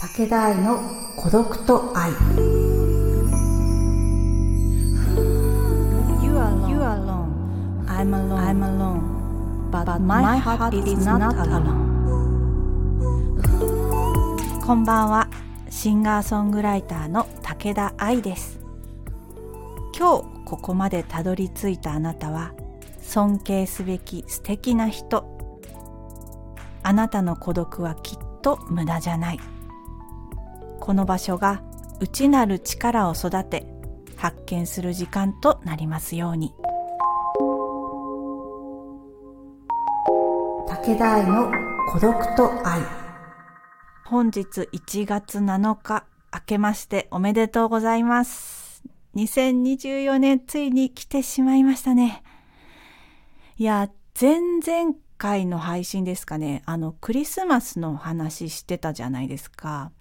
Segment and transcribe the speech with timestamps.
[0.00, 0.80] 武田愛の
[1.14, 2.10] 孤独と愛
[6.24, 6.70] You are alone.
[6.70, 7.84] You are alone.
[7.86, 8.38] I'm alone.
[8.38, 9.02] I'm alone.
[9.70, 11.90] But, my, heart, is not alone.
[14.64, 15.28] こんばんは。
[15.68, 18.58] シンガーソングライターの武田愛です。
[19.94, 22.54] 今日ここまでたどり着いたあなたは
[23.02, 25.26] 尊敬すべき素敵な人。
[26.82, 29.40] あなたの孤独はきっと無駄じゃない。
[30.80, 31.62] この場所が
[32.00, 33.66] 内なる力を育て
[34.16, 36.54] 発見する時間となりますように。
[40.66, 41.50] 武田愛の
[41.92, 42.80] 孤独と愛。
[44.06, 48.82] 本日1月7日明けましておめでとうございます。
[49.14, 52.22] 2024年ついに来てしまいましたね。
[53.56, 56.62] いや前々回の配信ですかね。
[56.64, 59.92] あのクリスマスの話してたじゃないですか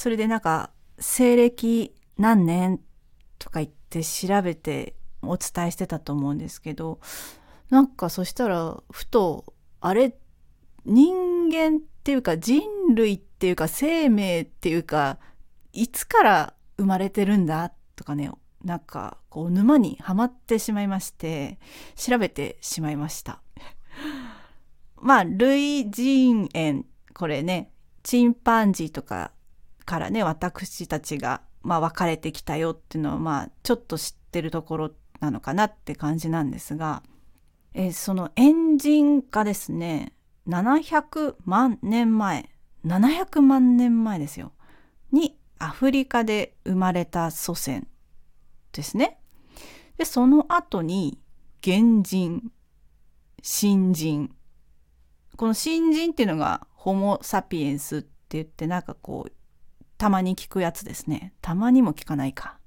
[0.00, 2.80] それでなんか西暦何年
[3.38, 7.00] とか言って調べてお伝えしてたと思うんですけど
[7.68, 10.16] なんかそしたらふとあれ
[10.86, 12.62] 人間っていうか人
[12.94, 15.18] 類っていうか生命っていうか
[15.74, 18.30] いつから生まれてるんだとかね
[18.64, 21.58] なんかこう沼にはまってしまいまして
[21.94, 23.42] 調べてしまいました。
[24.96, 27.70] まあ類人猿これね
[28.02, 29.32] チンパンジーとか
[29.84, 37.02] からね私たちが、まあ、分かれてきたよっていうのはまあちょっと知ってるところなのかなって感じなんですが、
[37.74, 40.14] えーそのエンジンがですね
[40.48, 42.48] 700万年前
[42.86, 44.52] 700万年前ですよ
[45.12, 47.86] にアフリカで生まれた祖先
[48.72, 49.18] ですね。
[49.98, 51.18] でその後に
[51.62, 52.50] 原人
[53.42, 54.34] 新人
[55.36, 59.32] この新人っていうのがホモ・サピエンスって言ってなんかこう
[60.00, 61.34] たまに聞くやつですね。
[61.42, 62.58] たまにも聞かないか。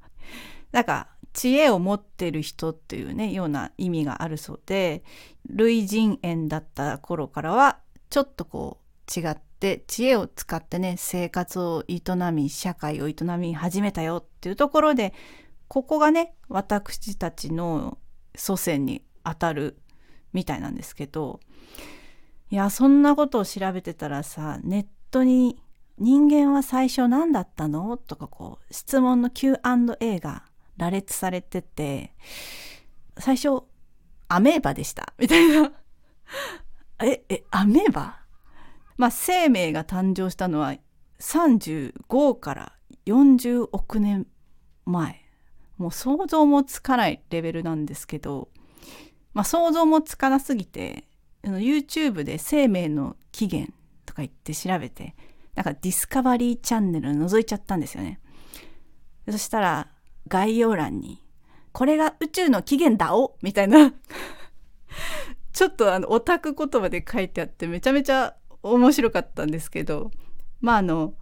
[0.72, 5.04] なんか知恵を持ってる人っていうねような意味があるそうで
[5.48, 7.80] 類人猿だった頃からは
[8.11, 12.02] ちょっとこう違って知恵を使ってね生活を営
[12.32, 15.16] み社会を営み始めたよっていうところで
[15.67, 17.98] ここがね私たちの
[18.36, 19.80] 祖先にあたる
[20.33, 21.39] みたいなんですけど
[22.52, 25.62] いやそんなことを調べてたらさネットに
[25.98, 27.98] 人間は最初何だったの？
[27.98, 30.43] とかこう質問の Q&A が
[30.77, 32.14] 羅列されてて
[33.17, 33.64] 最初
[34.27, 35.14] アメーバでした。
[35.20, 35.71] みたいな。
[37.04, 38.20] ええアメーバ？
[38.98, 40.76] まあ生命が誕生したのは
[41.20, 42.73] 35から
[43.05, 44.27] 40億年
[44.86, 45.23] 前。
[45.77, 48.49] もう想像もつかないレベルなんですけど
[49.33, 51.08] まあ想像もつかなすぎて
[51.43, 53.73] YouTube で生命の起源
[54.05, 55.15] とか言って調べて
[55.55, 58.19] なんかディスカバリーチャンネル覗いちゃったんですよね。
[59.30, 59.87] そしたら
[60.27, 61.23] 概要欄に
[61.71, 63.93] 「これが宇宙の起源だお!」みたいな
[65.53, 70.11] ちょっとあのオタク言葉で書いてあってめちゃめちゃ面白かったんですけど
[70.61, 71.13] まああの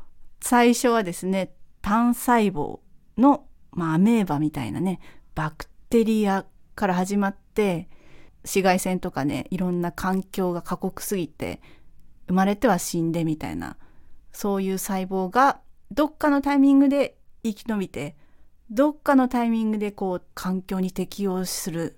[0.42, 2.80] 最初はですね単細胞
[3.18, 5.00] の、まあ、アメーバみたいなね
[5.36, 7.90] バクテリアから始まって
[8.44, 11.62] 紫外線とかねいろんな環境が過酷すぎて
[12.28, 13.78] 生まれては死んでみたいな
[14.34, 15.60] そういう細胞が
[15.92, 18.16] どっかのタイミングで生き延びて
[18.70, 21.98] どっかのタイミングでこう環境に適応する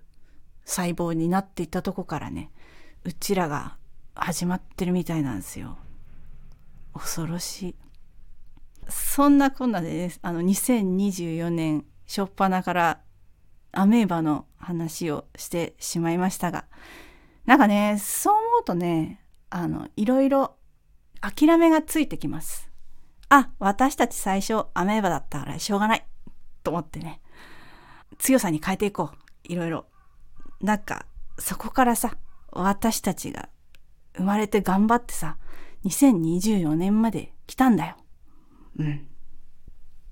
[0.66, 2.52] 細胞になっていったとこからね
[3.04, 3.78] うちらが
[4.16, 5.78] 始まってるみたいなんですよ。
[6.94, 7.76] 恐ろしい。
[8.90, 13.02] そんなこんなでねあの2024年初っ端から
[13.72, 16.66] アメーバの話をしてしまいましたが
[17.46, 20.56] なんかねそう思うとねあのいろいろ
[21.24, 22.70] 諦めがついてきます。
[23.30, 26.06] あ、私たち最初アメーバだったからしょうがない
[26.64, 27.22] と思ってね、
[28.20, 29.18] 強さに変えていこう。
[29.46, 29.86] いろいろ。
[30.62, 31.06] なんか、
[31.40, 32.18] そこからさ、
[32.52, 33.48] 私たちが
[34.18, 35.38] 生まれて頑張ってさ、
[35.86, 37.96] 2024年まで来たんだよ。
[38.80, 39.08] うん。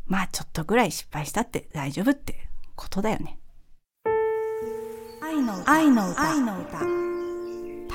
[0.07, 3.37] まあちょっとぐらい失敗したって大丈夫ってことだよね。
[5.21, 6.79] 愛の愛の歌愛の歌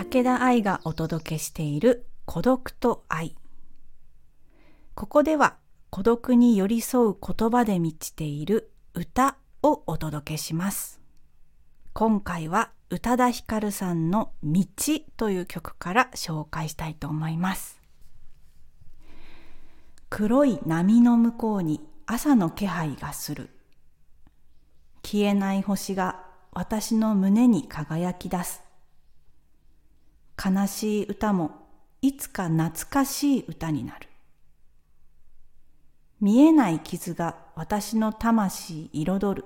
[0.05, 3.37] 武田愛がお届けしている孤独と愛。
[4.97, 5.57] ここでは
[5.91, 11.01] 孤独に寄り添う言葉で満ちている歌をお届けします。
[11.93, 14.65] 今回は宇多田ヒカルさんの道
[15.17, 17.81] という曲から紹介したいと思います。
[20.11, 23.51] 黒い波の向こうに朝の気配がする。
[25.05, 28.63] 消えない星が私の胸に輝き出す。
[30.45, 31.66] 悲しい歌も
[32.07, 34.09] いつか懐かしい歌になる
[36.21, 39.45] 見えない傷が私の魂彩る。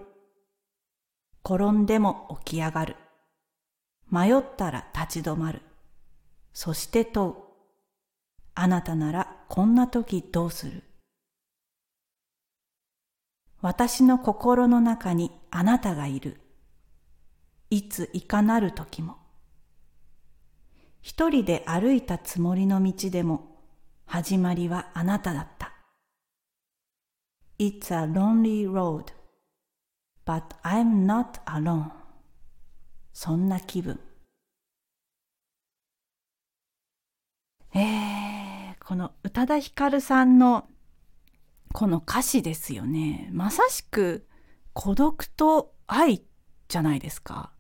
[1.42, 2.96] 転んでも起き上がる。
[4.10, 5.62] 迷ったら立ち止まる。
[6.52, 7.34] そして問う。
[8.54, 10.82] あなたならこんな時どうする？
[13.62, 16.38] 私の心の中にあなたがいる。
[17.70, 19.16] いついかなる時も。
[21.02, 23.56] 一人で歩いたつもりの道でも、
[24.06, 25.73] 始まりはあなただった。
[27.58, 29.12] It's a lonely road,
[30.25, 31.91] but I'm not alone.
[33.12, 34.00] そんな気分。
[37.75, 40.67] えー、この宇多田ヒカルさんの
[41.73, 43.29] この歌詞ですよね。
[43.32, 44.26] まさしく
[44.73, 46.23] 孤独と愛
[46.69, 47.53] じゃないですか。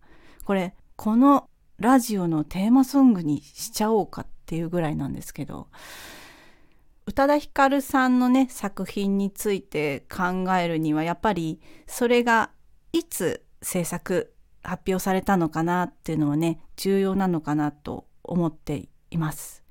[0.44, 1.49] これ、この
[1.80, 5.68] ラジオのテーマソングにしちゃおうかっていうぐらいなんですけど、
[7.06, 12.50] 宇多田ヒカルさんのね、作品について考えるには、やっぱりそれが
[12.92, 19.64] いつ制作、発表されたのかなっていうのはね、重要なのかなと思っています。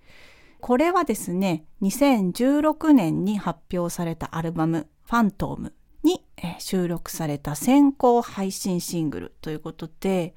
[0.61, 5.73] これはですね、2016年に発表されたアルバム、ファントム
[6.03, 6.25] に
[6.57, 10.33] 収録された先行配信シングルということで、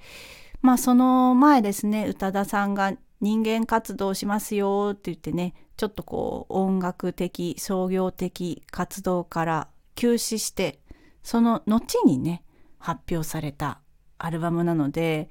[0.62, 10.80] まあその前ですね、宇多田さんが人間活動しますよって言ってね、ちょっとこう音楽的、商業的活動から休止して、
[11.22, 12.44] その後にね、
[12.78, 13.80] 発表された
[14.18, 15.28] アルバムなので、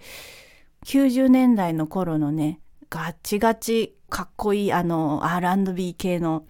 [0.86, 6.46] 90年代の頃のね、ガチガチかっこいいあの R&B 系の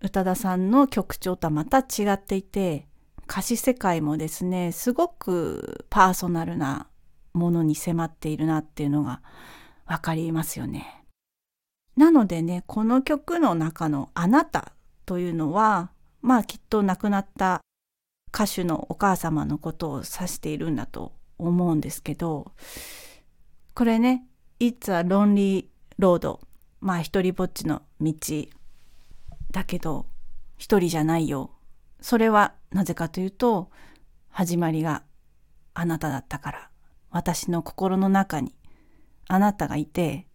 [0.00, 2.86] 宇多田さんの曲調とはまた違っていて
[3.28, 6.86] 歌詞世界もですねすごくパーソナルな
[7.34, 9.20] ものに迫っているなっていうのが
[9.86, 11.04] わかりますよね。
[11.96, 14.72] なのでねこの曲の中の「あなた」
[15.06, 15.90] というのは
[16.22, 17.60] まあきっと亡くなった
[18.34, 22.52] 歌手のお母様のことを指しているんだと思うんですけど
[23.74, 24.26] これね
[24.58, 26.38] 「It's a lonely road」
[26.80, 28.14] まあ一人ぼっちの道
[29.50, 30.06] だけど
[30.56, 31.50] 一人じゃないよ。
[32.00, 33.70] それはなぜかというと
[34.28, 35.04] 始まりが
[35.72, 36.70] あなただったから
[37.14, 38.56] 私の心の中に
[39.28, 40.26] あなたがいて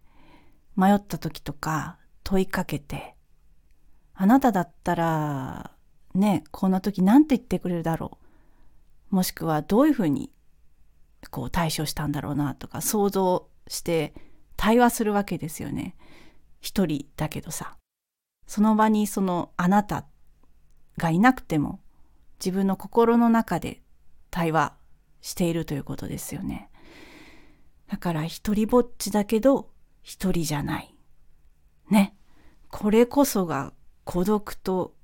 [0.78, 3.16] 迷った時とか問いかけて
[4.14, 5.72] あなただったら
[6.16, 8.18] ねこんな時何て言ってくれるだろ
[9.12, 10.31] うもしくはどういうふうに
[11.31, 14.14] こう対処したんだろうなとか想像して
[14.56, 15.96] 対話するわけですよね。
[16.62, 17.76] 一人だけどさ
[18.48, 20.06] その場にそのあなた
[20.98, 21.81] がいなくても
[22.40, 23.81] 自分の心の中で
[24.31, 24.74] 対話
[25.20, 26.69] しているということですよね。
[28.00, 29.69] から一人ぼっちだけど
[30.01, 30.96] 一人じゃない。
[31.90, 32.16] ね。
[32.69, 33.74] これこそが
[34.04, 34.96] 孤独と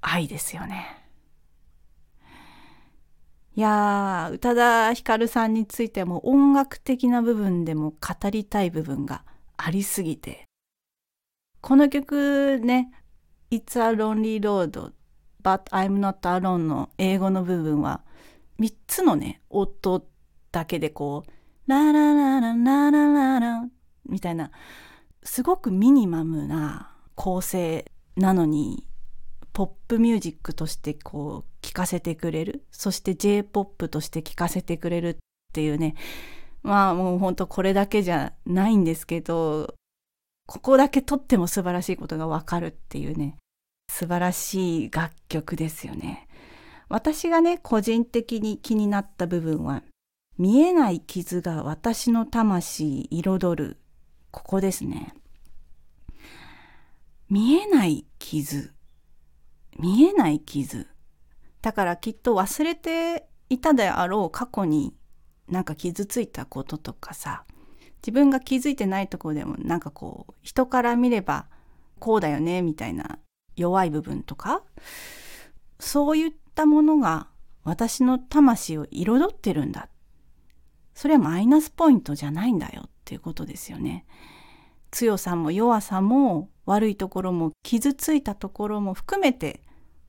[0.00, 1.02] 愛ですよね。
[3.54, 9.24] いやー、宇多田ヒカルさんについても音楽的な部分でも語りたい部分が
[9.58, 10.46] ありすぎて、
[11.60, 12.90] この曲ね、
[13.50, 14.92] It's a Lonely Road,
[15.42, 18.00] but I'm not alone の英語の部分は、
[18.58, 20.06] 3つのね、音
[20.50, 21.30] だけでこう、
[21.66, 23.68] ララララララララ
[24.06, 24.50] みたいな、
[25.22, 28.86] すごくミニマムな構成なのに、
[29.52, 32.64] ポップミュージックとしてこう聴かせてくれる。
[32.70, 35.16] そして J-POP として聴かせてくれるっ
[35.52, 35.94] ていうね。
[36.62, 39.74] まあもうほんとこれだけじゃないんですけど、
[40.46, 43.36] ここだけとっても素晴らしいことがわかるっていうね、
[43.90, 46.28] 素晴らしい楽曲ですよね。
[46.88, 49.82] 私がね、個人的に気になった部分は、
[50.38, 53.78] 見えない傷が私の魂彩る。
[54.30, 55.14] ここですね。
[57.28, 58.72] 見えない傷。
[59.78, 60.88] 見えない傷。
[61.60, 64.94] だからきっと忘れていたであろう過去に
[65.48, 67.44] なんか傷ついたこととかさ、
[68.02, 71.46] 自分が気づいてないとこでもなんかこう人から見れば
[72.00, 73.18] こうだよねみたいな
[73.56, 74.62] 弱い部分とか
[75.78, 77.28] そういったものが
[77.62, 79.88] 私の魂を彩ってるんだ
[80.94, 84.04] それはマイナスポイントじゃないんだよっていうことですよね
[84.90, 89.62] 強さも弱さも悪いところも傷ついたところも含めて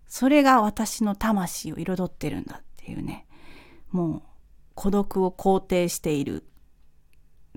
[0.08, 3.25] それが私の魂を彩ってるんだっていうね
[3.92, 4.22] もう
[4.75, 6.44] 孤独を肯定している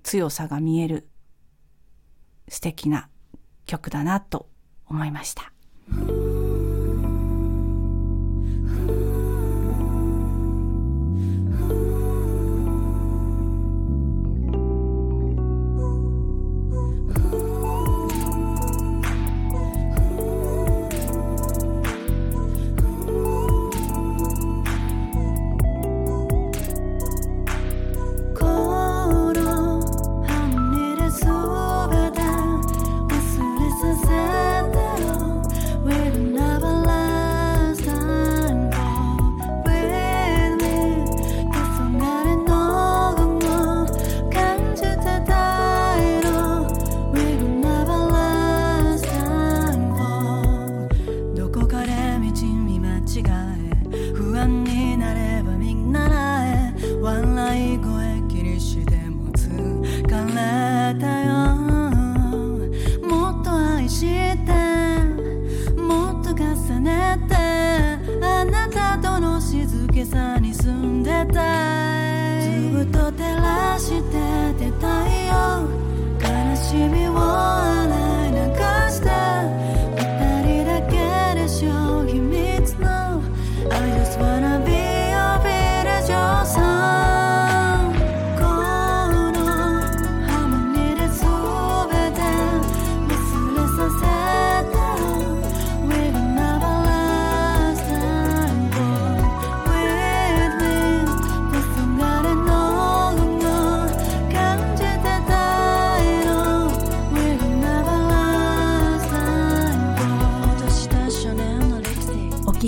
[0.03, 1.09] 強さが見える
[2.49, 3.09] 素敵な
[3.67, 4.49] 曲だなと
[4.89, 5.53] 思いました。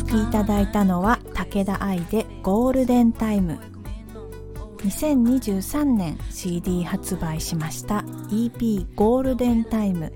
[0.09, 3.59] きいただいたのは武田愛でゴールデンタイム。
[4.79, 10.13] 2023年 CD 発売しました EP ゴールデンタイム。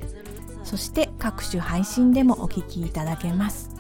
[0.65, 3.71] そして各種配信でもお聴きいただけます。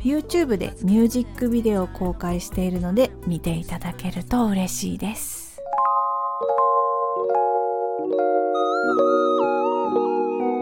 [0.00, 5.58] YouTube でミュージックビデオを公開しているので見ていただけると嬉しいです。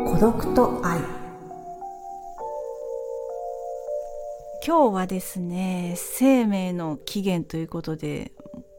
[0.07, 1.10] 孤独と愛。
[4.67, 8.33] 今日はですね生命の起源ということで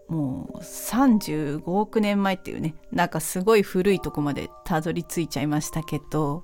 [0.08, 6.44] もう35億年前っていうねなんかすごい古いとこまでたどり着いちゃいましたけど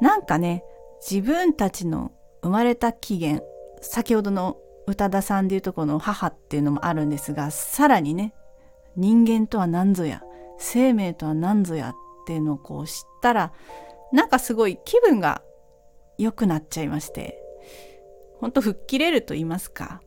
[0.00, 0.64] なんかね
[1.08, 3.44] 自分たちの生まれた起源
[3.80, 4.56] 先ほどの
[4.88, 8.34] 宇多田さんでいうとこの母っていうのもあるんですがさらにね
[8.96, 10.22] 人間とは何ぞや
[10.58, 11.94] 生命とは何ぞやっ
[12.26, 13.52] ていうのをこう知ったら
[14.12, 15.42] なんかすごい気分が
[16.18, 17.41] 良くなっちゃいまして
[18.42, 20.02] ほんと吹っ切れると言いますか。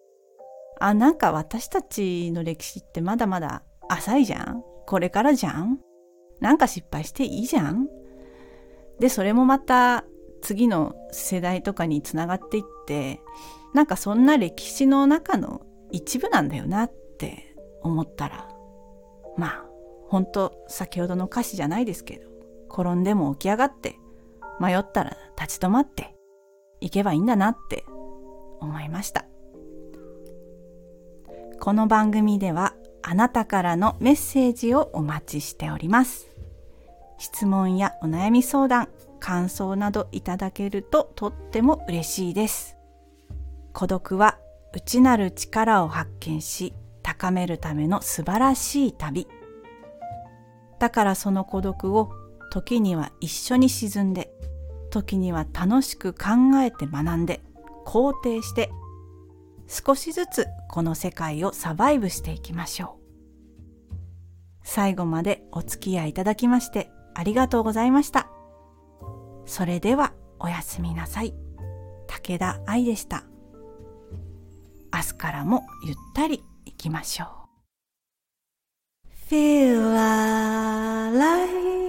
[0.82, 4.62] あ、なんか私たちの歴史ってまだまだ浅いじゃん。
[4.86, 5.80] これからじゃん。
[6.42, 7.88] なんか失敗していいじゃん。
[9.00, 10.04] で、それもまた
[10.42, 13.22] 次の世代とかにつながっていって、
[13.74, 15.62] なんかそんな歴史の中の
[15.92, 18.50] 一部なんだよなって思ったら、
[19.38, 19.66] まあ、
[20.10, 22.28] ほんと先ほどの歌詞じゃないですけど、
[22.70, 23.96] 転んでも起き上がって、
[24.60, 26.18] 迷ったら立ち止まって、
[26.82, 27.86] 行けばいいんだなって
[28.60, 29.26] 思いました。
[31.60, 36.28] この番組ではあなたからのメッセージをお待ちしております。
[37.18, 42.78] 質問やお悩み相談感想などいただけるととっても嬉しいです。
[43.74, 44.38] 孤独は
[44.74, 49.28] 内なる力を発見し高めるための素晴らしい旅。
[50.80, 52.12] だからその孤独を
[52.52, 54.32] 時には一緒に沈んで
[54.90, 57.42] 時には楽しく考えて学んで
[57.86, 58.72] 肯定して
[59.68, 63.06] 少しずつこの世界をサバイブしていきましょう。
[64.64, 68.28] 最後までお付き合いいただきましてありがとうございました。
[69.46, 71.34] それではおやすみなさい。
[72.08, 73.24] 武田愛でした。
[74.94, 77.30] 明日からもゆったり行きましょう。
[79.30, 79.94] Feel
[81.12, 81.85] alive.